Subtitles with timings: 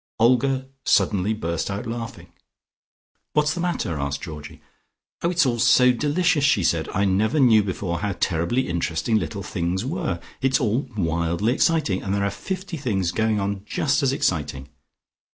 [0.19, 2.31] Olga suddenly burst out laughing.
[3.33, 4.59] "What's the matter?" asked Georgie.
[5.21, 6.89] "Oh, it's all so delicious!" she said.
[6.91, 10.19] "I never knew before how terribly interesting little things were.
[10.41, 14.69] It's all wildly exciting, and there are fifty things going on just as exciting.